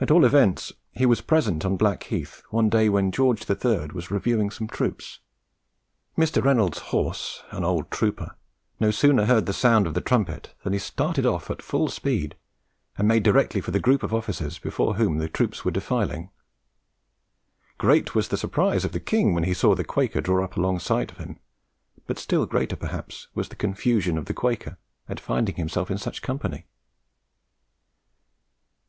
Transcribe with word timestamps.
At 0.00 0.12
all 0.12 0.24
event's 0.24 0.72
he 0.92 1.04
was 1.04 1.20
present 1.20 1.64
on 1.64 1.76
Blackheath 1.76 2.44
one 2.50 2.68
day 2.68 2.88
when 2.88 3.10
George 3.10 3.50
III. 3.50 3.88
was 3.92 4.08
reviewing 4.08 4.52
some 4.52 4.68
troops. 4.68 5.18
Mr. 6.16 6.40
Reynold's 6.40 6.78
horse, 6.94 7.42
an 7.50 7.64
old 7.64 7.90
trooper, 7.90 8.36
no 8.78 8.92
sooner 8.92 9.24
heard 9.24 9.46
the 9.46 9.52
sound 9.52 9.88
of 9.88 9.94
the 9.94 10.00
trumpet 10.00 10.54
than 10.62 10.74
he 10.74 10.78
started 10.78 11.26
off 11.26 11.50
at 11.50 11.60
full 11.60 11.88
speed, 11.88 12.36
and 12.96 13.08
made 13.08 13.24
directly 13.24 13.60
for 13.60 13.72
the 13.72 13.80
group 13.80 14.04
of 14.04 14.14
officers 14.14 14.60
before 14.60 14.94
whom 14.94 15.18
the 15.18 15.28
troops 15.28 15.64
were 15.64 15.72
defiling. 15.72 16.30
Great 17.78 18.14
was 18.14 18.28
the 18.28 18.36
surprise 18.38 18.84
of 18.84 18.92
the 18.92 19.00
King 19.00 19.34
when 19.34 19.42
he 19.42 19.54
saw 19.54 19.74
the 19.74 19.82
Quaker 19.82 20.20
draw 20.20 20.44
up 20.44 20.56
alongside 20.56 21.10
of 21.10 21.16
him, 21.18 21.40
but 22.06 22.20
still 22.20 22.46
greater, 22.46 22.76
perhaps, 22.76 23.26
was 23.34 23.48
the 23.48 23.56
confusion 23.56 24.16
of 24.16 24.26
the 24.26 24.34
Quaker 24.34 24.78
at 25.08 25.18
finding 25.18 25.56
himself 25.56 25.90
in 25.90 25.98
such 25.98 26.22
company. 26.22 26.66